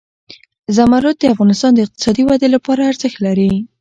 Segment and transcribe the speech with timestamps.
[0.75, 3.51] زمرد د افغانستان د اقتصادي ودې لپاره ارزښت لري.